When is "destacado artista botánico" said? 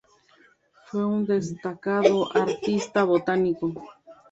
1.27-3.71